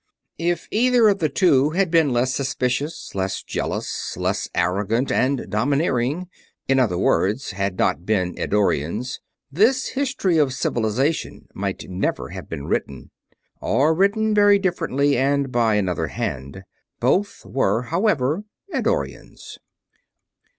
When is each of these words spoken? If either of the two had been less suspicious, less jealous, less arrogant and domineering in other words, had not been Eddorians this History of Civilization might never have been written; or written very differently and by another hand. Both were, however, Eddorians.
If 0.39 0.67
either 0.71 1.09
of 1.09 1.19
the 1.19 1.29
two 1.29 1.69
had 1.77 1.91
been 1.91 2.11
less 2.11 2.33
suspicious, 2.33 3.13
less 3.13 3.43
jealous, 3.43 4.17
less 4.17 4.49
arrogant 4.55 5.11
and 5.11 5.47
domineering 5.47 6.27
in 6.67 6.79
other 6.79 6.97
words, 6.97 7.51
had 7.51 7.77
not 7.77 8.03
been 8.03 8.33
Eddorians 8.35 9.19
this 9.51 9.89
History 9.89 10.39
of 10.39 10.55
Civilization 10.55 11.47
might 11.53 11.87
never 11.87 12.29
have 12.29 12.49
been 12.49 12.65
written; 12.65 13.11
or 13.61 13.93
written 13.93 14.33
very 14.33 14.57
differently 14.57 15.15
and 15.19 15.51
by 15.51 15.75
another 15.75 16.07
hand. 16.07 16.63
Both 16.99 17.45
were, 17.45 17.83
however, 17.83 18.43
Eddorians. 18.73 19.59